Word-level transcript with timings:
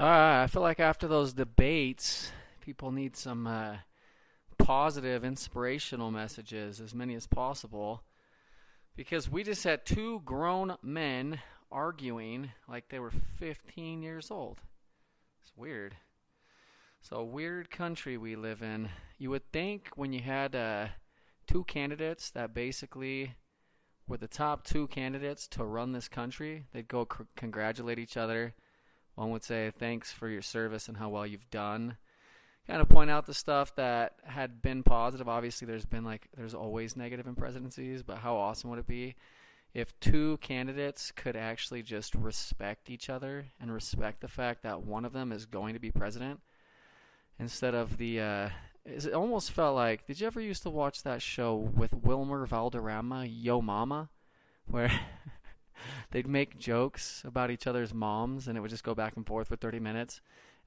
Uh, 0.00 0.42
I 0.44 0.46
feel 0.46 0.62
like 0.62 0.80
after 0.80 1.06
those 1.06 1.34
debates, 1.34 2.32
people 2.60 2.90
need 2.90 3.16
some 3.16 3.46
uh, 3.46 3.76
positive, 4.58 5.24
inspirational 5.24 6.10
messages, 6.10 6.80
as 6.80 6.94
many 6.94 7.14
as 7.14 7.26
possible. 7.26 8.02
Because 8.96 9.30
we 9.30 9.42
just 9.42 9.64
had 9.64 9.84
two 9.84 10.20
grown 10.24 10.76
men 10.82 11.40
arguing 11.70 12.52
like 12.68 12.88
they 12.88 12.98
were 12.98 13.12
15 13.38 14.02
years 14.02 14.30
old. 14.30 14.60
It's 15.42 15.52
weird. 15.56 15.96
So, 17.00 17.22
weird 17.22 17.70
country 17.70 18.16
we 18.16 18.36
live 18.36 18.62
in. 18.62 18.88
You 19.18 19.30
would 19.30 19.50
think 19.52 19.90
when 19.96 20.12
you 20.12 20.20
had 20.20 20.54
uh, 20.54 20.86
two 21.46 21.64
candidates 21.64 22.30
that 22.30 22.54
basically 22.54 23.34
were 24.06 24.16
the 24.16 24.28
top 24.28 24.64
two 24.64 24.86
candidates 24.86 25.46
to 25.48 25.64
run 25.64 25.92
this 25.92 26.08
country, 26.08 26.66
they'd 26.72 26.88
go 26.88 27.06
c- 27.10 27.24
congratulate 27.36 27.98
each 27.98 28.16
other. 28.16 28.54
One 29.14 29.30
would 29.30 29.44
say, 29.44 29.72
Thanks 29.78 30.12
for 30.12 30.28
your 30.28 30.42
service 30.42 30.88
and 30.88 30.96
how 30.96 31.08
well 31.08 31.26
you've 31.26 31.50
done. 31.50 31.96
Kind 32.66 32.80
of 32.80 32.88
point 32.88 33.10
out 33.10 33.26
the 33.26 33.34
stuff 33.34 33.74
that 33.74 34.14
had 34.24 34.62
been 34.62 34.82
positive. 34.82 35.28
Obviously, 35.28 35.66
there's 35.66 35.84
been 35.84 36.04
like, 36.04 36.28
there's 36.36 36.54
always 36.54 36.96
negative 36.96 37.26
in 37.26 37.34
presidencies, 37.34 38.02
but 38.02 38.18
how 38.18 38.36
awesome 38.36 38.70
would 38.70 38.78
it 38.78 38.86
be 38.86 39.16
if 39.74 39.98
two 40.00 40.36
candidates 40.38 41.12
could 41.12 41.36
actually 41.36 41.82
just 41.82 42.14
respect 42.14 42.90
each 42.90 43.08
other 43.08 43.46
and 43.60 43.72
respect 43.72 44.20
the 44.20 44.28
fact 44.28 44.62
that 44.62 44.82
one 44.82 45.04
of 45.04 45.12
them 45.12 45.32
is 45.32 45.46
going 45.46 45.74
to 45.74 45.80
be 45.80 45.90
president 45.90 46.40
instead 47.38 47.74
of 47.74 47.96
the 47.96 48.20
uh, 48.20 48.48
it 48.84 49.12
almost 49.12 49.50
felt 49.50 49.74
like 49.74 50.06
did 50.06 50.20
you 50.20 50.26
ever 50.26 50.40
used 50.40 50.62
to 50.62 50.70
watch 50.70 51.02
that 51.02 51.22
show 51.22 51.54
with 51.54 51.94
Wilmer 51.94 52.44
Valderrama 52.46 53.24
Yo 53.24 53.62
Mama 53.62 54.10
where 54.66 54.90
they'd 56.12 56.28
make 56.28 56.58
jokes 56.58 57.22
about 57.26 57.50
each 57.50 57.66
other's 57.66 57.92
moms 57.92 58.48
and 58.48 58.56
it 58.56 58.60
would 58.60 58.70
just 58.70 58.84
go 58.84 58.94
back 58.94 59.16
and 59.16 59.26
forth 59.26 59.48
for 59.48 59.56
30 59.56 59.80
minutes 59.80 60.20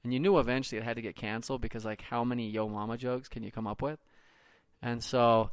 and 0.04 0.12
you 0.12 0.20
knew 0.20 0.38
eventually 0.38 0.78
it 0.78 0.84
had 0.84 0.96
to 0.96 1.02
get 1.02 1.16
canceled 1.16 1.60
because 1.60 1.84
like 1.84 2.02
how 2.02 2.22
many 2.22 2.48
Yo 2.48 2.68
Mama 2.68 2.96
jokes 2.96 3.28
can 3.28 3.42
you 3.42 3.50
come 3.50 3.66
up 3.66 3.80
with 3.80 3.98
and 4.82 5.02
so 5.02 5.50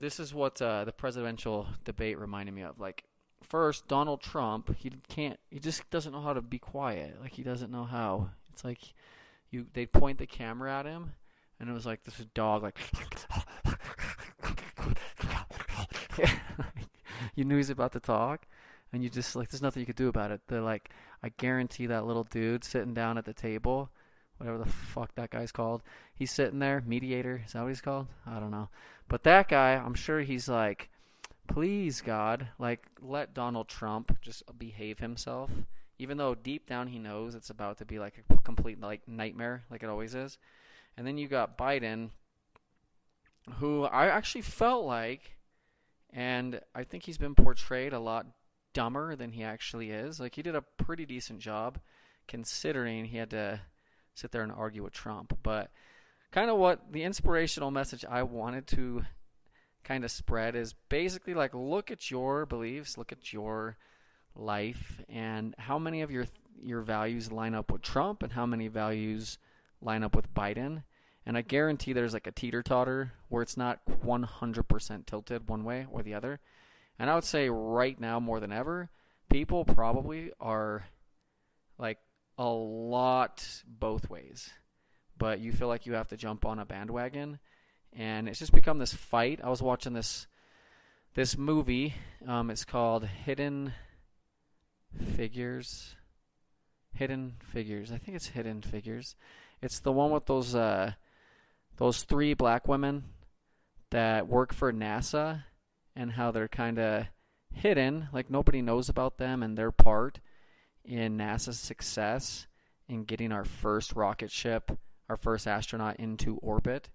this 0.00 0.20
is 0.20 0.32
what 0.32 0.60
uh, 0.62 0.84
the 0.84 0.92
presidential 0.92 1.66
debate 1.84 2.18
reminded 2.18 2.54
me 2.54 2.62
of. 2.62 2.78
Like, 2.78 3.04
first, 3.42 3.88
Donald 3.88 4.20
Trump, 4.20 4.74
he 4.76 4.92
can't, 5.08 5.38
he 5.50 5.58
just 5.58 5.88
doesn't 5.90 6.12
know 6.12 6.20
how 6.20 6.34
to 6.34 6.42
be 6.42 6.58
quiet. 6.58 7.16
Like, 7.20 7.32
he 7.32 7.42
doesn't 7.42 7.72
know 7.72 7.84
how. 7.84 8.30
It's 8.52 8.64
like 8.64 8.80
you, 9.50 9.66
they 9.72 9.86
point 9.86 10.18
the 10.18 10.26
camera 10.26 10.78
at 10.78 10.86
him, 10.86 11.14
and 11.58 11.68
it 11.68 11.72
was 11.72 11.86
like 11.86 12.04
this 12.04 12.16
dog, 12.34 12.62
like, 12.62 12.78
you 17.34 17.44
knew 17.44 17.56
he's 17.56 17.70
about 17.70 17.92
to 17.92 18.00
talk, 18.00 18.46
and 18.92 19.02
you 19.02 19.08
just 19.08 19.36
like, 19.36 19.48
there's 19.50 19.62
nothing 19.62 19.80
you 19.80 19.86
could 19.86 19.96
do 19.96 20.08
about 20.08 20.30
it. 20.30 20.40
They're 20.48 20.60
like, 20.60 20.90
I 21.22 21.30
guarantee 21.30 21.86
that 21.86 22.06
little 22.06 22.24
dude 22.24 22.64
sitting 22.64 22.94
down 22.94 23.18
at 23.18 23.24
the 23.24 23.34
table 23.34 23.90
whatever 24.38 24.58
the 24.58 24.70
fuck 24.70 25.14
that 25.16 25.30
guy's 25.30 25.52
called. 25.52 25.82
He's 26.14 26.32
sitting 26.32 26.60
there, 26.60 26.82
mediator. 26.86 27.42
Is 27.44 27.52
that 27.52 27.62
what 27.62 27.68
he's 27.68 27.80
called? 27.80 28.06
I 28.26 28.40
don't 28.40 28.50
know. 28.50 28.68
But 29.08 29.24
that 29.24 29.48
guy, 29.48 29.74
I'm 29.74 29.94
sure 29.94 30.20
he's 30.20 30.48
like, 30.48 30.88
please 31.46 32.00
God, 32.00 32.48
like 32.58 32.86
let 33.00 33.34
Donald 33.34 33.68
Trump 33.68 34.16
just 34.22 34.42
behave 34.58 34.98
himself, 34.98 35.50
even 35.98 36.16
though 36.16 36.34
deep 36.34 36.68
down 36.68 36.88
he 36.88 36.98
knows 36.98 37.34
it's 37.34 37.50
about 37.50 37.78
to 37.78 37.84
be 37.84 37.98
like 37.98 38.22
a 38.30 38.36
complete 38.38 38.80
like 38.80 39.06
nightmare, 39.08 39.64
like 39.70 39.82
it 39.82 39.88
always 39.88 40.14
is. 40.14 40.38
And 40.96 41.06
then 41.06 41.18
you 41.18 41.28
got 41.28 41.58
Biden, 41.58 42.10
who 43.58 43.84
I 43.84 44.06
actually 44.06 44.42
felt 44.42 44.84
like, 44.84 45.36
and 46.10 46.60
I 46.74 46.84
think 46.84 47.04
he's 47.04 47.18
been 47.18 47.34
portrayed 47.34 47.92
a 47.92 48.00
lot 48.00 48.26
dumber 48.72 49.16
than 49.16 49.32
he 49.32 49.42
actually 49.42 49.90
is. 49.90 50.20
Like 50.20 50.34
he 50.34 50.42
did 50.42 50.54
a 50.54 50.64
pretty 50.76 51.06
decent 51.06 51.40
job, 51.40 51.78
considering 52.26 53.06
he 53.06 53.18
had 53.18 53.30
to 53.30 53.60
sit 54.14 54.32
there 54.32 54.42
and 54.42 54.52
argue 54.52 54.82
with 54.82 54.92
Trump. 54.92 55.36
But 55.42 55.70
kind 56.30 56.50
of 56.50 56.58
what 56.58 56.92
the 56.92 57.04
inspirational 57.04 57.70
message 57.70 58.04
I 58.04 58.22
wanted 58.22 58.66
to 58.68 59.04
kind 59.84 60.04
of 60.04 60.10
spread 60.10 60.54
is 60.54 60.74
basically 60.88 61.34
like 61.34 61.54
look 61.54 61.90
at 61.90 62.10
your 62.10 62.46
beliefs, 62.46 62.98
look 62.98 63.12
at 63.12 63.32
your 63.32 63.76
life, 64.34 65.00
and 65.08 65.54
how 65.58 65.78
many 65.78 66.02
of 66.02 66.10
your 66.10 66.26
your 66.60 66.82
values 66.82 67.30
line 67.30 67.54
up 67.54 67.70
with 67.70 67.82
Trump, 67.82 68.22
and 68.22 68.32
how 68.32 68.44
many 68.44 68.68
values 68.68 69.38
line 69.80 70.02
up 70.02 70.14
with 70.14 70.32
Biden. 70.34 70.82
And 71.24 71.36
I 71.36 71.42
guarantee 71.42 71.92
there's 71.92 72.14
like 72.14 72.26
a 72.26 72.32
teeter 72.32 72.62
totter 72.62 73.12
where 73.28 73.42
it's 73.42 73.56
not 73.56 73.80
100% 73.86 75.06
tilted 75.06 75.48
one 75.48 75.62
way 75.62 75.86
or 75.90 76.02
the 76.02 76.14
other. 76.14 76.40
And 76.98 77.08
I 77.08 77.14
would 77.14 77.24
say 77.24 77.48
right 77.48 77.98
now 77.98 78.18
more 78.18 78.40
than 78.40 78.52
ever, 78.52 78.90
people 79.30 79.64
probably 79.64 80.32
are 80.40 80.86
like 81.78 81.98
a 82.36 82.48
lot 82.48 83.62
both 83.66 84.10
ways, 84.10 84.50
but 85.16 85.40
you 85.40 85.52
feel 85.52 85.68
like 85.68 85.86
you 85.86 85.94
have 85.94 86.08
to 86.08 86.16
jump 86.16 86.44
on 86.44 86.58
a 86.58 86.64
bandwagon, 86.64 87.38
and 87.92 88.28
it's 88.28 88.38
just 88.38 88.52
become 88.52 88.78
this 88.78 88.94
fight. 88.94 89.40
I 89.42 89.48
was 89.48 89.62
watching 89.62 89.92
this 89.92 90.26
this 91.14 91.36
movie. 91.36 91.94
Um, 92.26 92.50
it's 92.50 92.64
called 92.64 93.04
Hidden 93.04 93.72
Figures. 95.16 95.94
Hidden 96.94 97.34
Figures. 97.52 97.92
I 97.92 97.98
think 97.98 98.16
it's 98.16 98.28
Hidden 98.28 98.62
Figures. 98.62 99.14
It's 99.62 99.80
the 99.80 99.92
one 99.92 100.10
with 100.10 100.26
those 100.26 100.54
uh, 100.54 100.92
those 101.76 102.02
three 102.02 102.34
black 102.34 102.66
women 102.66 103.04
that 103.90 104.28
work 104.28 104.52
for 104.52 104.72
NASA 104.72 105.44
and 105.98 106.12
how 106.12 106.30
they're 106.30 106.48
kind 106.48 106.78
of 106.78 107.06
hidden, 107.52 108.08
like 108.12 108.30
nobody 108.30 108.62
knows 108.62 108.88
about 108.88 109.18
them 109.18 109.42
and 109.42 109.58
their 109.58 109.72
part 109.72 110.20
in 110.84 111.18
NASA's 111.18 111.58
success 111.58 112.46
in 112.88 113.02
getting 113.02 113.32
our 113.32 113.44
first 113.44 113.92
rocket 113.94 114.30
ship, 114.30 114.70
our 115.08 115.16
first 115.16 115.48
astronaut 115.48 115.96
into 115.96 116.36
orbit, 116.36 116.88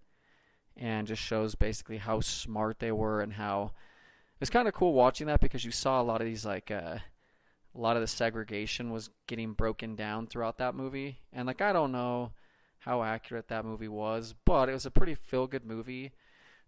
and 0.78 1.06
just 1.06 1.22
shows 1.22 1.54
basically 1.54 1.98
how 1.98 2.22
smart 2.22 2.80
they 2.80 2.94
were 2.94 3.20
and 3.20 3.34
how 3.34 3.74
it's 4.40 4.50
kind 4.50 4.70
of 4.70 4.74
cool 4.74 4.94
watching 4.94 5.28
that 5.28 5.42
because 5.42 5.66
you 5.66 5.72
saw 5.72 6.02
a 6.02 6.04
lot 6.04 6.22
of 6.22 6.26
these 6.26 6.46
like 6.46 6.72
uh, 6.72 6.98
a 7.76 7.80
lot 7.80 7.98
of 7.98 8.02
the 8.02 8.08
segregation 8.08 8.90
was 8.90 9.10
getting 9.28 9.52
broken 9.52 9.96
down 9.96 10.28
throughout 10.28 10.58
that 10.60 10.76
movie, 10.76 11.20
and 11.34 11.46
like 11.46 11.62
I 11.62 11.74
don't 11.74 11.92
know 11.92 12.32
how 12.80 13.04
accurate 13.04 13.50
that 13.50 13.66
movie 13.66 13.90
was, 13.90 14.34
but 14.46 14.70
it 14.70 14.74
was 14.74 14.86
a 14.86 14.92
pretty 14.92 15.16
feel 15.16 15.46
good 15.46 15.66
movie 15.66 16.14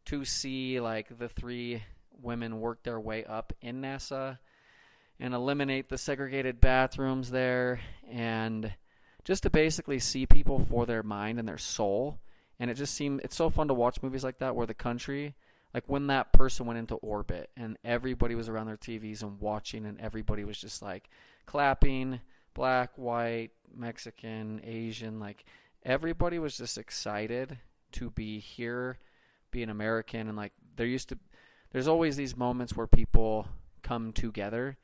to 0.05 0.25
see 0.25 0.79
like 0.81 1.17
the 1.17 1.29
three 1.29 1.81
women 2.21 2.59
work 2.59 2.83
their 2.83 2.99
way 2.99 3.23
up 3.25 3.53
in 3.61 3.81
NASA 3.81 4.39
and 5.19 5.33
eliminate 5.33 5.89
the 5.89 5.97
segregated 5.97 6.59
bathrooms 6.59 7.31
there 7.31 7.79
and 8.09 8.73
just 9.23 9.43
to 9.43 9.49
basically 9.49 9.99
see 9.99 10.25
people 10.25 10.59
for 10.69 10.85
their 10.85 11.03
mind 11.03 11.39
and 11.39 11.47
their 11.47 11.57
soul. 11.57 12.19
And 12.59 12.69
it 12.69 12.75
just 12.75 12.93
seemed 12.93 13.21
it's 13.23 13.35
so 13.35 13.49
fun 13.49 13.67
to 13.67 13.73
watch 13.73 14.01
movies 14.01 14.23
like 14.23 14.39
that 14.39 14.55
where 14.55 14.67
the 14.67 14.73
country 14.73 15.35
like 15.73 15.83
when 15.87 16.07
that 16.07 16.31
person 16.31 16.65
went 16.65 16.79
into 16.79 16.95
orbit 16.95 17.49
and 17.57 17.77
everybody 17.83 18.33
was 18.33 18.47
around 18.47 18.67
their 18.67 18.77
TVs 18.77 19.23
and 19.23 19.41
watching 19.41 19.85
and 19.85 19.99
everybody 19.99 20.45
was 20.45 20.57
just 20.57 20.81
like 20.81 21.09
clapping 21.45 22.21
black 22.53 22.91
white 22.95 23.51
mexican 23.75 24.61
asian 24.63 25.19
like 25.19 25.43
everybody 25.83 26.39
was 26.39 26.55
just 26.55 26.77
excited 26.77 27.57
to 27.91 28.09
be 28.11 28.39
here 28.39 28.97
be 29.51 29.63
an 29.63 29.69
american. 29.69 30.27
And 30.27 30.37
like 30.37 30.53
there 30.75 30.85
used 30.85 31.09
to 31.09 31.17
there's 31.75 31.87
always 31.87 32.15
these 32.15 32.37
moments 32.37 32.75
where 32.75 32.87
people 32.87 33.47
come 33.83 34.13
together 34.13 34.77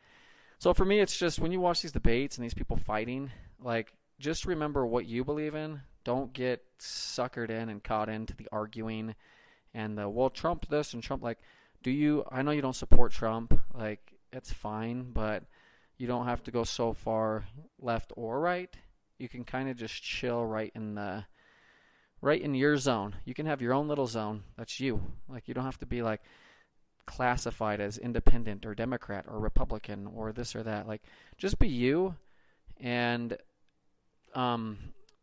so 0.62 0.75
for 0.75 0.85
me, 0.85 1.00
it's 1.00 1.18
just 1.18 1.40
when 1.40 1.52
you 1.52 1.59
watch 1.59 1.81
these 1.81 1.91
debates 1.91 2.38
and 2.38 2.46
these 2.46 2.53
people 2.53 2.78
fighting, 2.78 3.31
like 3.59 3.96
just 4.19 4.46
remember 4.46 4.85
what 4.85 5.07
you 5.07 5.24
believe 5.24 5.56
in. 5.56 5.81
Don't 6.03 6.34
get 6.34 6.63
suckered 6.79 7.50
in 7.50 7.68
and 7.69 7.84
caught 7.84 8.09
into 8.09 8.35
the 8.35 8.47
arguing 8.52 9.16
and 9.74 9.97
the 9.97 10.07
well, 10.07 10.29
Trump 10.29 10.68
this 10.69 10.94
and 10.94 11.02
Trump 11.02 11.24
like. 11.24 11.40
Do 11.81 11.90
you? 11.90 12.25
I 12.31 12.44
know 12.44 12.52
you 12.52 12.62
don't 12.62 12.75
support 12.75 13.12
Trump. 13.12 13.59
Like 13.73 14.13
it's 14.31 14.53
fine, 14.53 15.09
but 15.13 15.46
you 15.97 16.06
don't 16.06 16.28
have 16.28 16.44
to 16.44 16.52
go 16.52 16.63
so 16.63 16.94
far 16.94 17.46
left 17.79 18.13
or 18.16 18.40
right. 18.40 18.72
You 19.18 19.28
can 19.28 19.44
kind 19.44 19.68
of 19.68 19.78
just 19.78 20.03
chill 20.03 20.46
right 20.46 20.72
in 20.76 20.94
the 20.94 21.26
right 22.22 22.40
in 22.40 22.53
your 22.53 22.78
zone. 22.78 23.16
You 23.26 23.34
can 23.34 23.47
have 23.47 23.64
your 23.64 23.73
own 23.73 23.87
little 23.87 24.05
zone. 24.05 24.44
That's 24.59 24.79
you. 24.79 25.02
Like 25.28 25.47
you 25.47 25.55
don't 25.55 25.66
have 25.66 25.79
to 25.79 25.87
be 25.87 26.03
like 26.03 26.22
classified 27.06 27.80
as 27.80 27.98
independent 27.98 28.66
or 28.66 28.76
Democrat 28.76 29.26
or 29.28 29.40
Republican 29.40 30.08
or 30.08 30.32
this 30.32 30.56
or 30.56 30.64
that. 30.64 30.88
Like, 30.88 31.02
just 31.38 31.59
be 31.59 31.68
you, 31.68 32.16
and 32.80 33.38
um, 34.34 34.78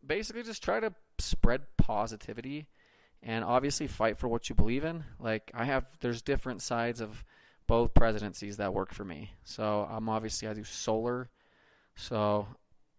basically 0.06 0.42
just 0.42 0.62
try 0.62 0.80
to 0.80 0.92
spread 1.18 1.62
positivity, 1.76 2.66
and 3.22 3.44
obviously 3.44 3.86
fight 3.86 4.18
for 4.18 4.28
what 4.28 4.48
you 4.48 4.54
believe 4.54 4.84
in. 4.84 5.04
Like, 5.18 5.50
I 5.54 5.64
have 5.64 5.86
there's 6.00 6.22
different 6.22 6.62
sides 6.62 7.00
of 7.00 7.24
both 7.68 7.94
presidencies 7.94 8.56
that 8.56 8.74
work 8.74 8.92
for 8.92 9.04
me. 9.04 9.30
So 9.44 9.86
I'm 9.88 10.08
obviously 10.08 10.48
I 10.48 10.54
do 10.54 10.64
solar. 10.64 11.28
So 11.94 12.48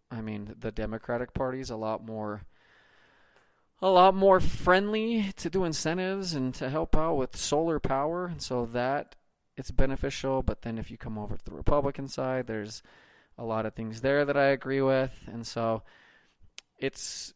I 0.09 0.21
mean 0.21 0.55
the 0.57 0.71
Democratic 0.71 1.33
Party 1.33 1.59
is 1.59 1.71
a 1.71 1.75
lot 1.75 2.05
more 2.05 2.43
a 3.81 3.89
lot 3.89 4.13
more 4.13 4.39
friendly 4.39 5.31
to 5.37 5.49
do 5.49 5.63
incentives 5.63 6.33
and 6.33 6.53
to 6.55 6.69
help 6.69 6.95
out 6.95 7.15
with 7.15 7.35
solar 7.35 7.79
power. 7.79 8.25
And 8.25 8.41
so 8.41 8.65
that 8.67 9.15
it's 9.55 9.71
beneficial. 9.71 10.43
But 10.43 10.61
then 10.61 10.77
if 10.77 10.91
you 10.91 10.97
come 10.97 11.17
over 11.17 11.37
to 11.37 11.45
the 11.45 11.55
Republican 11.55 12.07
side, 12.07 12.47
there's 12.47 12.81
a 13.37 13.43
lot 13.43 13.65
of 13.65 13.73
things 13.73 14.01
there 14.01 14.25
that 14.25 14.37
I 14.37 14.47
agree 14.47 14.81
with. 14.81 15.11
And 15.27 15.47
so 15.47 15.83
it's 16.77 17.33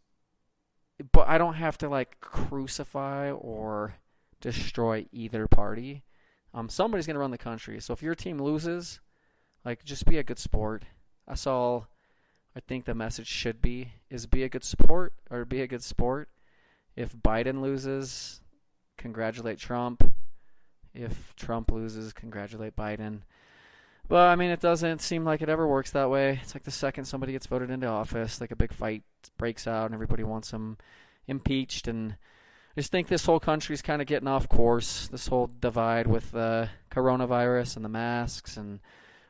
but 1.11 1.27
I 1.27 1.37
don't 1.37 1.55
have 1.55 1.77
to 1.79 1.89
like 1.89 2.19
crucify 2.21 3.31
or 3.31 3.95
destroy 4.41 5.05
either 5.11 5.47
party. 5.47 6.03
Um, 6.53 6.69
somebody's 6.69 7.07
gonna 7.07 7.19
run 7.19 7.31
the 7.31 7.37
country. 7.37 7.79
So 7.79 7.93
if 7.93 8.03
your 8.03 8.15
team 8.15 8.39
loses, 8.39 8.99
like 9.65 9.83
just 9.83 10.05
be 10.05 10.17
a 10.17 10.23
good 10.23 10.39
sport. 10.39 10.83
That's 11.27 11.47
all. 11.47 11.87
I 12.55 12.59
think 12.59 12.85
the 12.85 12.93
message 12.93 13.27
should 13.27 13.61
be 13.61 13.93
is 14.09 14.27
be 14.27 14.43
a 14.43 14.49
good 14.49 14.63
sport 14.63 15.13
or 15.31 15.45
be 15.45 15.61
a 15.61 15.67
good 15.67 15.83
sport. 15.83 16.29
If 16.95 17.15
Biden 17.15 17.61
loses, 17.61 18.41
congratulate 18.97 19.57
Trump. 19.57 20.03
If 20.93 21.35
Trump 21.35 21.71
loses, 21.71 22.13
congratulate 22.13 22.75
Biden. 22.75 23.21
But 24.07 24.29
I 24.29 24.35
mean, 24.35 24.51
it 24.51 24.59
doesn't 24.59 25.01
seem 25.01 25.23
like 25.23 25.41
it 25.41 25.49
ever 25.49 25.67
works 25.67 25.91
that 25.91 26.09
way. 26.09 26.39
It's 26.41 26.53
like 26.53 26.63
the 26.63 26.71
second 26.71 27.05
somebody 27.05 27.31
gets 27.31 27.47
voted 27.47 27.69
into 27.69 27.87
office, 27.87 28.41
like 28.41 28.51
a 28.51 28.55
big 28.55 28.73
fight 28.73 29.03
breaks 29.37 29.65
out 29.65 29.85
and 29.85 29.93
everybody 29.93 30.23
wants 30.23 30.51
them 30.51 30.77
impeached. 31.27 31.87
And 31.87 32.17
I 32.75 32.81
just 32.81 32.91
think 32.91 33.07
this 33.07 33.25
whole 33.25 33.39
country's 33.39 33.81
kind 33.81 34.01
of 34.01 34.07
getting 34.07 34.27
off 34.27 34.49
course. 34.49 35.07
This 35.07 35.27
whole 35.27 35.49
divide 35.59 36.07
with 36.07 36.31
the 36.31 36.69
coronavirus 36.91 37.77
and 37.77 37.85
the 37.85 37.89
masks 37.89 38.57
and 38.57 38.81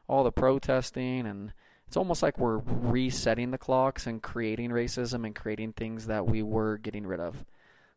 all 0.08 0.24
the 0.24 0.32
protesting. 0.32 1.28
And 1.28 1.54
it's 1.94 1.98
almost 1.98 2.24
like 2.24 2.40
we're 2.40 2.58
resetting 2.58 3.52
the 3.52 3.58
clocks 3.60 4.08
and 4.08 4.24
creating 4.24 4.72
racism 4.72 5.28
and 5.28 5.36
creating 5.36 5.74
things 5.74 6.08
that 6.08 6.26
we 6.26 6.42
were 6.42 6.80
getting 6.80 7.06
rid 7.06 7.20
of. 7.20 7.46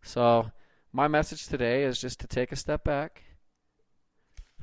So, 0.02 0.50
my 0.92 1.08
message 1.08 1.46
today 1.46 1.84
is 1.84 1.98
just 1.98 2.20
to 2.20 2.26
take 2.26 2.52
a 2.52 2.56
step 2.56 2.84
back, 2.84 3.22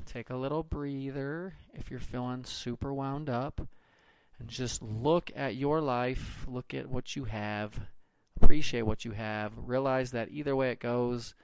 take 0.06 0.30
a 0.30 0.36
little 0.36 0.62
breather 0.62 1.52
if 1.72 1.90
you're 1.90 1.98
feeling 1.98 2.44
super 2.44 2.94
wound 2.94 3.28
up 3.28 3.60
and 4.38 4.48
just 4.48 4.80
look 4.82 5.32
at 5.34 5.56
your 5.56 5.80
life, 5.80 6.44
look 6.46 6.72
at 6.72 6.88
what 6.88 7.16
you 7.16 7.24
have, 7.24 7.72
appreciate 8.40 8.82
what 8.82 9.04
you 9.04 9.10
have, 9.10 9.50
realize 9.56 10.12
that 10.12 10.30
either 10.30 10.54
way 10.54 10.70
it 10.70 10.78
goes, 10.78 11.34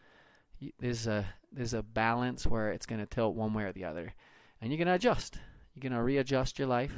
there's 0.79 1.09
a 1.09 1.27
there's 1.51 1.75
a 1.75 1.83
balance 1.83 2.47
where 2.47 2.71
it's 2.71 2.87
going 2.87 3.01
to 3.01 3.07
tilt 3.07 3.35
one 3.35 3.53
way 3.53 3.65
or 3.65 3.73
the 3.73 3.87
other, 3.87 4.15
and 4.61 4.71
you're 4.71 4.79
going 4.79 4.87
to 4.87 4.95
adjust. 4.95 5.41
You're 5.75 5.91
going 5.91 5.99
to 5.99 6.05
readjust 6.05 6.57
your 6.57 6.69
life. 6.69 6.93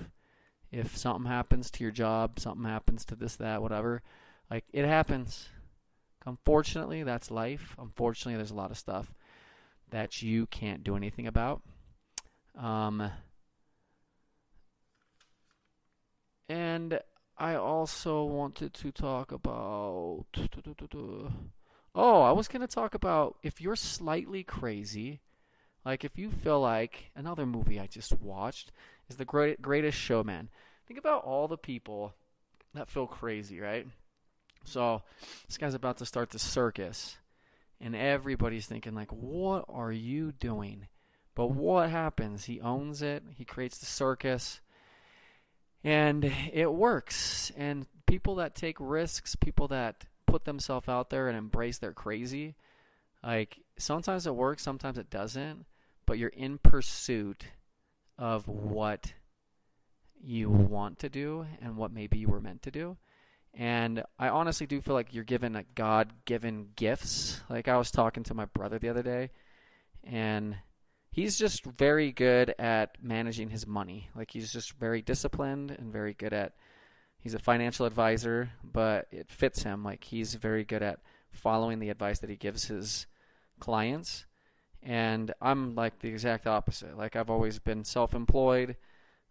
If 0.72 0.96
something 0.96 1.30
happens 1.30 1.70
to 1.72 1.84
your 1.84 1.90
job, 1.92 2.40
something 2.40 2.64
happens 2.64 3.04
to 3.04 3.14
this, 3.14 3.36
that, 3.36 3.60
whatever, 3.60 4.02
like 4.50 4.64
it 4.72 4.86
happens. 4.86 5.50
Unfortunately, 6.24 7.02
that's 7.02 7.30
life. 7.30 7.76
Unfortunately, 7.78 8.36
there's 8.36 8.50
a 8.50 8.54
lot 8.54 8.70
of 8.70 8.78
stuff 8.78 9.12
that 9.90 10.22
you 10.22 10.46
can't 10.46 10.82
do 10.82 10.96
anything 10.96 11.26
about. 11.26 11.60
Um, 12.56 13.10
and 16.48 17.00
I 17.36 17.54
also 17.54 18.24
wanted 18.24 18.72
to 18.74 18.92
talk 18.92 19.32
about. 19.32 20.26
Oh, 21.94 22.22
I 22.22 22.32
was 22.32 22.48
going 22.48 22.62
to 22.62 22.66
talk 22.66 22.94
about 22.94 23.36
if 23.42 23.60
you're 23.60 23.76
slightly 23.76 24.42
crazy, 24.42 25.20
like 25.84 26.04
if 26.04 26.16
you 26.16 26.30
feel 26.30 26.60
like 26.60 27.10
another 27.14 27.44
movie 27.44 27.78
I 27.78 27.86
just 27.86 28.18
watched 28.20 28.72
is 29.08 29.16
The 29.16 29.24
Great, 29.24 29.60
Greatest 29.62 29.98
Showman. 29.98 30.48
Think 30.86 30.98
about 30.98 31.24
all 31.24 31.48
the 31.48 31.58
people 31.58 32.14
that 32.74 32.88
feel 32.88 33.06
crazy, 33.06 33.60
right? 33.60 33.86
So 34.64 35.02
this 35.46 35.58
guy's 35.58 35.74
about 35.74 35.98
to 35.98 36.06
start 36.06 36.30
the 36.30 36.38
circus, 36.38 37.16
and 37.80 37.96
everybody's 37.96 38.66
thinking 38.66 38.94
like, 38.94 39.10
"What 39.10 39.64
are 39.68 39.92
you 39.92 40.32
doing?" 40.32 40.86
But 41.34 41.48
what 41.48 41.90
happens? 41.90 42.44
He 42.44 42.60
owns 42.60 43.02
it. 43.02 43.24
He 43.36 43.44
creates 43.44 43.78
the 43.78 43.86
circus 43.86 44.60
and 45.84 46.24
it 46.52 46.72
works. 46.72 47.50
And 47.56 47.86
people 48.06 48.36
that 48.36 48.54
take 48.54 48.76
risks, 48.78 49.34
people 49.36 49.68
that 49.68 50.04
put 50.26 50.44
themselves 50.44 50.88
out 50.88 51.10
there 51.10 51.28
and 51.28 51.36
embrace 51.36 51.78
their 51.78 51.92
crazy, 51.92 52.54
like 53.22 53.60
sometimes 53.78 54.26
it 54.26 54.34
works, 54.34 54.62
sometimes 54.62 54.98
it 54.98 55.10
doesn't, 55.10 55.66
but 56.06 56.18
you're 56.18 56.30
in 56.30 56.58
pursuit 56.58 57.46
of 58.18 58.46
what 58.48 59.12
you 60.22 60.50
want 60.50 61.00
to 61.00 61.08
do 61.08 61.46
and 61.60 61.76
what 61.76 61.92
maybe 61.92 62.18
you 62.18 62.28
were 62.28 62.40
meant 62.40 62.62
to 62.62 62.70
do. 62.70 62.96
And 63.54 64.02
I 64.18 64.28
honestly 64.28 64.66
do 64.66 64.80
feel 64.80 64.94
like 64.94 65.12
you're 65.12 65.24
given 65.24 65.52
like 65.52 65.74
God 65.74 66.12
given 66.24 66.68
gifts. 66.76 67.40
Like 67.50 67.68
I 67.68 67.76
was 67.76 67.90
talking 67.90 68.22
to 68.24 68.34
my 68.34 68.46
brother 68.46 68.78
the 68.78 68.88
other 68.88 69.02
day 69.02 69.30
and 70.04 70.56
he's 71.10 71.38
just 71.38 71.64
very 71.64 72.12
good 72.12 72.54
at 72.58 72.96
managing 73.02 73.50
his 73.50 73.66
money. 73.66 74.08
Like 74.16 74.30
he's 74.30 74.52
just 74.52 74.72
very 74.72 75.02
disciplined 75.02 75.70
and 75.70 75.92
very 75.92 76.14
good 76.14 76.32
at. 76.32 76.54
He's 77.18 77.34
a 77.34 77.38
financial 77.38 77.86
advisor, 77.86 78.50
but 78.64 79.06
it 79.12 79.30
fits 79.30 79.62
him. 79.62 79.84
Like 79.84 80.02
he's 80.02 80.34
very 80.34 80.64
good 80.64 80.82
at 80.82 81.00
following 81.30 81.78
the 81.78 81.90
advice 81.90 82.18
that 82.18 82.30
he 82.30 82.36
gives 82.36 82.64
his 82.64 83.06
clients. 83.60 84.26
And 84.82 85.32
I'm 85.40 85.74
like 85.74 86.00
the 86.00 86.08
exact 86.08 86.46
opposite. 86.46 86.96
Like 86.96 87.14
I've 87.16 87.30
always 87.30 87.58
been 87.58 87.84
self-employed. 87.84 88.76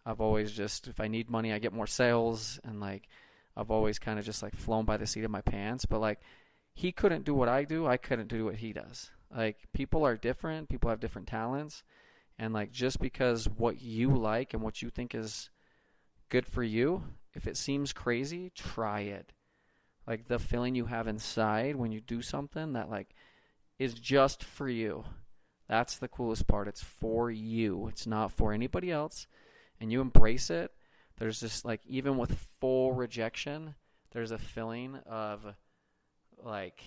I've 0.06 0.22
always 0.22 0.52
just 0.52 0.88
if 0.88 1.00
I 1.00 1.08
need 1.08 1.30
money, 1.30 1.54
I 1.54 1.60
get 1.60 1.74
more 1.74 1.88
sales 1.88 2.60
and 2.64 2.80
like 2.80 3.08
I've 3.56 3.72
always 3.72 4.00
kind 4.00 4.18
of 4.18 4.26
just 4.26 4.42
like 4.42 4.56
flown 4.56 4.86
by 4.86 4.98
the 4.98 5.06
seat 5.06 5.24
of 5.24 5.32
my 5.32 5.42
pants, 5.42 5.86
but 5.86 6.00
like 6.00 6.22
he 6.74 6.92
couldn't 6.92 7.26
do 7.26 7.34
what 7.36 7.50
I 7.50 7.64
do, 7.64 7.86
I 7.86 7.98
couldn't 7.98 8.30
do 8.30 8.46
what 8.46 8.56
he 8.56 8.74
does. 8.74 9.12
Like 9.36 9.68
people 9.74 10.06
are 10.06 10.16
different, 10.16 10.70
people 10.70 10.90
have 10.90 11.00
different 11.00 11.28
talents, 11.28 11.84
and 12.40 12.54
like 12.54 12.72
just 12.72 13.00
because 13.00 13.48
what 13.48 13.82
you 13.82 14.16
like 14.16 14.54
and 14.54 14.64
what 14.64 14.82
you 14.82 14.90
think 14.90 15.14
is 15.14 15.50
good 16.30 16.46
for 16.46 16.64
you, 16.64 17.04
if 17.34 17.46
it 17.46 17.58
seems 17.58 17.94
crazy, 17.94 18.52
try 18.56 19.02
it. 19.02 19.34
Like 20.08 20.28
the 20.28 20.40
feeling 20.40 20.76
you 20.76 20.86
have 20.86 21.08
inside 21.08 21.76
when 21.76 21.92
you 21.92 22.02
do 22.02 22.22
something 22.22 22.74
that 22.74 22.90
like 22.90 23.14
is 23.78 23.94
just 23.94 24.44
for 24.44 24.68
you. 24.70 25.04
That's 25.72 26.00
the 26.00 26.10
coolest 26.10 26.48
part. 26.48 26.68
It's 26.68 26.84
for 26.84 27.32
you. 27.32 27.88
It's 27.88 28.06
not 28.06 28.34
for 28.34 28.52
anybody 28.52 28.92
else. 28.92 29.26
And 29.80 29.90
you 29.90 30.02
embrace 30.02 30.50
it. 30.50 30.70
There's 31.18 31.40
just 31.40 31.64
like 31.64 31.80
even 31.88 32.18
with 32.18 32.46
full 32.60 32.92
rejection, 32.92 33.76
there's 34.12 34.32
a 34.32 34.38
feeling 34.38 35.00
of 35.06 35.46
like 36.44 36.82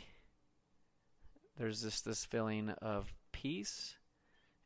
there's 1.56 1.80
this 1.80 2.02
this 2.02 2.26
feeling 2.26 2.74
of 2.82 3.10
peace 3.32 3.96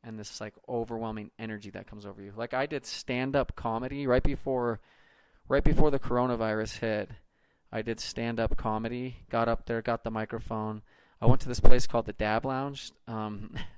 and 0.02 0.18
this 0.18 0.40
like 0.40 0.54
overwhelming 0.68 1.30
energy 1.38 1.70
that 1.70 1.86
comes 1.86 2.04
over 2.04 2.20
you. 2.20 2.32
Like 2.36 2.54
I 2.54 2.66
did 2.66 2.86
stand 2.86 3.36
up 3.36 3.54
comedy 3.54 4.08
right 4.08 4.24
before 4.24 4.80
right 5.46 5.62
before 5.62 5.92
the 5.92 6.00
coronavirus 6.00 6.78
hit. 6.80 7.10
I 7.70 7.82
did 7.82 8.00
stand 8.00 8.40
up 8.40 8.56
comedy, 8.56 9.18
got 9.30 9.46
up 9.46 9.66
there, 9.66 9.80
got 9.80 10.02
the 10.02 10.10
microphone. 10.10 10.82
I 11.20 11.26
went 11.26 11.40
to 11.42 11.48
this 11.48 11.60
place 11.60 11.86
called 11.86 12.06
the 12.06 12.12
Dab 12.14 12.44
Lounge. 12.44 12.90
Um, 13.06 13.54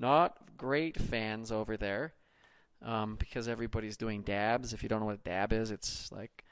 not 0.00 0.36
great 0.56 0.98
fans 0.98 1.52
over 1.52 1.76
there 1.76 2.14
um, 2.82 3.16
because 3.16 3.48
everybody's 3.48 3.96
doing 3.96 4.22
dabs. 4.22 4.72
If 4.72 4.82
you 4.82 4.88
don't 4.88 5.00
know 5.00 5.06
what 5.06 5.16
a 5.16 5.28
dab 5.28 5.52
is, 5.52 5.70
it's 5.70 6.10
like 6.10 6.44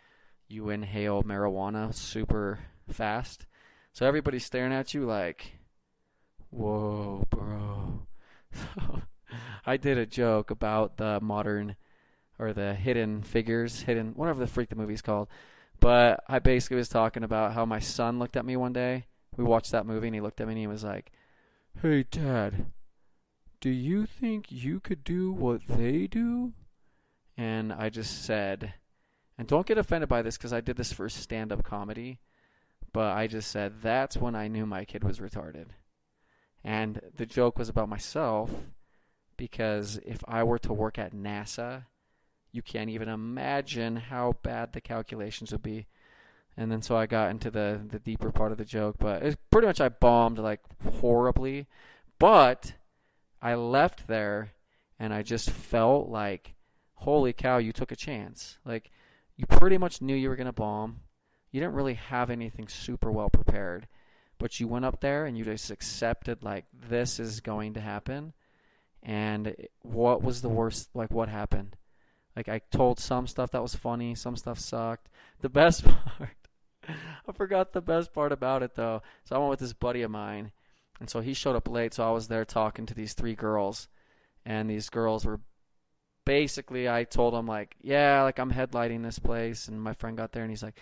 you 0.48 0.70
inhale 0.70 1.22
marijuana 1.22 1.94
super 1.94 2.60
fast. 2.90 3.46
So 3.92 4.06
everybody's 4.06 4.44
staring 4.44 4.72
at 4.72 4.94
you 4.94 5.04
like, 5.04 5.58
whoa, 6.50 7.26
bro. 7.30 8.06
I 9.66 9.76
did 9.76 9.98
a 9.98 10.06
joke 10.06 10.50
about 10.50 10.96
the 10.96 11.18
modern 11.20 11.76
or 12.38 12.52
the 12.52 12.74
hidden 12.74 13.22
figures, 13.22 13.82
hidden, 13.82 14.12
whatever 14.14 14.40
the 14.40 14.46
freak 14.46 14.68
the 14.68 14.76
movie's 14.76 15.02
called. 15.02 15.28
But 15.80 16.22
I 16.28 16.38
basically 16.38 16.76
was 16.76 16.88
talking 16.88 17.22
about 17.22 17.52
how 17.52 17.64
my 17.64 17.78
son 17.78 18.18
looked 18.18 18.36
at 18.36 18.44
me 18.44 18.56
one 18.56 18.72
day. 18.72 19.06
We 19.36 19.44
watched 19.44 19.72
that 19.72 19.86
movie 19.86 20.08
and 20.08 20.14
he 20.14 20.20
looked 20.20 20.40
at 20.40 20.46
me 20.46 20.54
and 20.54 20.60
he 20.60 20.66
was 20.66 20.84
like, 20.84 21.12
Hey, 21.80 22.04
Dad, 22.10 22.66
do 23.60 23.70
you 23.70 24.06
think 24.06 24.46
you 24.50 24.80
could 24.80 25.04
do 25.04 25.32
what 25.32 25.66
they 25.66 26.06
do? 26.06 26.52
And 27.36 27.72
I 27.72 27.88
just 27.88 28.24
said, 28.24 28.74
and 29.36 29.46
don't 29.46 29.66
get 29.66 29.78
offended 29.78 30.08
by 30.08 30.22
this 30.22 30.36
because 30.36 30.52
I 30.52 30.60
did 30.60 30.76
this 30.76 30.92
for 30.92 31.08
stand 31.08 31.52
up 31.52 31.62
comedy. 31.62 32.18
But 32.92 33.16
I 33.16 33.26
just 33.26 33.50
said 33.50 33.82
that's 33.82 34.16
when 34.16 34.34
I 34.34 34.48
knew 34.48 34.66
my 34.66 34.84
kid 34.84 35.04
was 35.04 35.18
retarded. 35.18 35.66
And 36.64 37.00
the 37.16 37.26
joke 37.26 37.58
was 37.58 37.68
about 37.68 37.88
myself 37.88 38.50
because 39.36 40.00
if 40.04 40.22
I 40.26 40.42
were 40.42 40.58
to 40.60 40.72
work 40.72 40.98
at 40.98 41.14
NASA, 41.14 41.84
you 42.50 42.62
can't 42.62 42.90
even 42.90 43.08
imagine 43.08 43.96
how 43.96 44.36
bad 44.42 44.72
the 44.72 44.80
calculations 44.80 45.52
would 45.52 45.62
be. 45.62 45.86
And 46.56 46.72
then 46.72 46.82
so 46.82 46.96
I 46.96 47.06
got 47.06 47.30
into 47.30 47.50
the 47.50 47.80
the 47.88 48.00
deeper 48.00 48.32
part 48.32 48.50
of 48.50 48.58
the 48.58 48.64
joke, 48.64 48.96
but 48.98 49.22
it's 49.22 49.36
pretty 49.50 49.68
much 49.68 49.80
I 49.80 49.90
bombed 49.90 50.38
like 50.38 50.60
horribly, 51.00 51.68
but 52.18 52.72
I 53.40 53.54
left 53.54 54.06
there 54.06 54.52
and 54.98 55.12
I 55.12 55.22
just 55.22 55.50
felt 55.50 56.08
like 56.08 56.54
holy 56.94 57.32
cow, 57.32 57.58
you 57.58 57.72
took 57.72 57.92
a 57.92 57.96
chance. 57.96 58.58
Like 58.64 58.90
you 59.36 59.46
pretty 59.46 59.78
much 59.78 60.02
knew 60.02 60.16
you 60.16 60.28
were 60.28 60.36
going 60.36 60.46
to 60.46 60.52
bomb 60.52 61.00
you 61.50 61.60
didn't 61.60 61.74
really 61.74 61.94
have 61.94 62.30
anything 62.30 62.68
super 62.68 63.10
well 63.10 63.30
prepared, 63.30 63.86
but 64.38 64.60
you 64.60 64.68
went 64.68 64.84
up 64.84 65.00
there 65.00 65.24
and 65.24 65.36
you 65.36 65.44
just 65.44 65.70
accepted 65.70 66.42
like 66.42 66.66
this 66.72 67.18
is 67.18 67.40
going 67.40 67.74
to 67.74 67.80
happen. 67.80 68.34
And 69.02 69.54
what 69.80 70.22
was 70.22 70.42
the 70.42 70.48
worst? 70.48 70.90
Like 70.94 71.10
what 71.10 71.28
happened? 71.28 71.76
Like 72.36 72.48
I 72.48 72.60
told 72.70 72.98
some 72.98 73.26
stuff 73.26 73.50
that 73.52 73.62
was 73.62 73.74
funny, 73.74 74.14
some 74.14 74.36
stuff 74.36 74.58
sucked. 74.58 75.08
The 75.40 75.48
best 75.48 75.84
part, 75.84 76.36
I 76.86 77.32
forgot 77.32 77.72
the 77.72 77.80
best 77.80 78.12
part 78.12 78.32
about 78.32 78.62
it 78.62 78.74
though. 78.74 79.02
So 79.24 79.34
I 79.34 79.38
went 79.38 79.50
with 79.50 79.60
this 79.60 79.72
buddy 79.72 80.02
of 80.02 80.10
mine, 80.10 80.52
and 81.00 81.08
so 81.08 81.20
he 81.20 81.34
showed 81.34 81.56
up 81.56 81.68
late. 81.68 81.94
So 81.94 82.06
I 82.06 82.10
was 82.10 82.28
there 82.28 82.44
talking 82.44 82.86
to 82.86 82.94
these 82.94 83.14
three 83.14 83.34
girls, 83.34 83.88
and 84.44 84.68
these 84.68 84.88
girls 84.88 85.24
were 85.24 85.40
basically. 86.24 86.88
I 86.88 87.04
told 87.04 87.34
them 87.34 87.46
like, 87.46 87.76
yeah, 87.80 88.22
like 88.22 88.38
I'm 88.38 88.52
headlighting 88.52 89.02
this 89.02 89.18
place, 89.18 89.68
and 89.68 89.80
my 89.80 89.94
friend 89.94 90.16
got 90.16 90.32
there, 90.32 90.42
and 90.42 90.50
he's 90.50 90.62
like, 90.62 90.78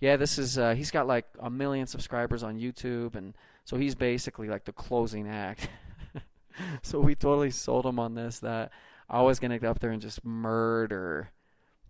yeah, 0.00 0.16
this 0.16 0.38
is. 0.38 0.58
Uh, 0.58 0.74
he's 0.74 0.90
got 0.90 1.06
like 1.06 1.26
a 1.40 1.50
million 1.50 1.86
subscribers 1.86 2.42
on 2.42 2.58
YouTube, 2.58 3.14
and 3.14 3.34
so 3.64 3.76
he's 3.76 3.94
basically 3.94 4.48
like 4.48 4.64
the 4.64 4.72
closing 4.72 5.28
act. 5.28 5.68
so 6.82 7.00
we 7.00 7.14
totally 7.14 7.50
sold 7.50 7.86
him 7.86 7.98
on 7.98 8.14
this 8.14 8.40
that 8.40 8.72
I 9.08 9.22
was 9.22 9.38
gonna 9.38 9.58
get 9.58 9.68
up 9.68 9.80
there 9.80 9.90
and 9.90 10.02
just 10.02 10.24
murder. 10.24 11.30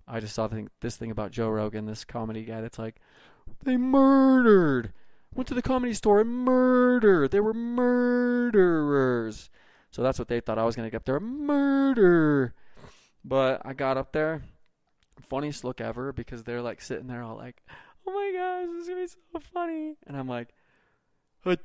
I 0.06 0.20
just 0.20 0.34
saw 0.34 0.48
thing, 0.48 0.70
this 0.80 0.96
thing 0.96 1.10
about 1.10 1.32
Joe 1.32 1.50
Rogan, 1.50 1.84
this 1.84 2.04
comedy 2.04 2.44
guy 2.44 2.62
that's 2.62 2.78
like, 2.78 2.96
they 3.62 3.76
murdered. 3.76 4.92
Went 5.34 5.48
to 5.48 5.54
the 5.54 5.62
comedy 5.62 5.94
store 5.94 6.20
and 6.20 6.30
murdered. 6.30 7.30
They 7.30 7.40
were 7.40 7.54
murderers. 7.54 9.50
So 9.90 10.02
that's 10.02 10.18
what 10.18 10.28
they 10.28 10.40
thought 10.40 10.58
I 10.58 10.64
was 10.64 10.76
gonna 10.76 10.90
get 10.90 10.98
up 10.98 11.04
there, 11.04 11.20
murder. 11.20 12.54
But 13.24 13.62
I 13.64 13.72
got 13.72 13.96
up 13.96 14.12
there, 14.12 14.42
funniest 15.20 15.64
look 15.64 15.80
ever 15.80 16.12
because 16.12 16.44
they're 16.44 16.62
like 16.62 16.80
sitting 16.80 17.06
there 17.06 17.22
all 17.22 17.36
like, 17.36 17.62
oh 18.06 18.12
my 18.12 18.32
gosh, 18.34 18.68
this 18.72 18.82
is 18.82 18.88
gonna 18.88 19.00
be 19.02 19.06
so 19.06 19.40
funny, 19.52 19.96
and 20.06 20.16
I'm 20.16 20.28
like. 20.28 20.48
Which 21.44 21.62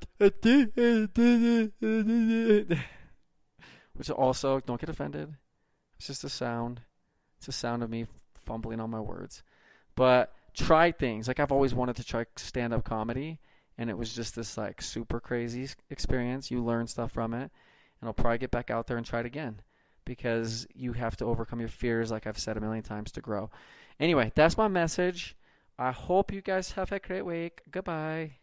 also, 4.10 4.60
don't 4.60 4.80
get 4.80 4.90
offended. 4.90 5.36
It's 5.98 6.08
just 6.08 6.24
a 6.24 6.30
sound. 6.30 6.82
It's 7.40 7.48
a 7.48 7.52
sound 7.52 7.84
of 7.84 7.90
me 7.90 8.06
fumbling 8.46 8.80
on 8.80 8.92
my 8.92 9.00
words. 9.00 9.44
But 9.96 10.32
try 10.54 10.92
things. 10.92 11.28
Like 11.28 11.40
I've 11.40 11.52
always 11.52 11.74
wanted 11.74 11.96
to 11.98 12.04
try 12.04 12.26
stand 12.36 12.74
up 12.74 12.84
comedy, 12.84 13.40
and 13.78 13.90
it 13.90 13.98
was 13.98 14.14
just 14.14 14.36
this 14.36 14.58
like 14.58 14.82
super 14.82 15.20
crazy 15.20 15.68
experience. 15.90 16.52
You 16.52 16.64
learn 16.64 16.88
stuff 16.88 17.12
from 17.12 17.34
it, 17.34 17.52
and 18.00 18.08
I'll 18.08 18.14
probably 18.14 18.38
get 18.38 18.52
back 18.52 18.70
out 18.70 18.88
there 18.88 18.98
and 18.98 19.06
try 19.06 19.22
it 19.22 19.26
again 19.26 19.62
because 20.06 20.68
you 20.74 20.94
have 20.94 21.16
to 21.18 21.26
overcome 21.26 21.60
your 21.60 21.70
fears, 21.70 22.12
like 22.12 22.28
I've 22.28 22.38
said 22.38 22.58
a 22.58 22.62
million 22.62 22.84
times, 22.84 23.12
to 23.14 23.22
grow. 23.22 23.50
Anyway, 24.00 24.32
that's 24.36 24.58
my 24.58 24.68
message. 24.68 25.36
I 25.78 25.92
hope 25.92 26.32
you 26.32 26.42
guys 26.42 26.74
have 26.74 26.92
a 26.92 27.00
great 27.00 27.26
week. 27.26 27.62
Goodbye. 27.72 28.43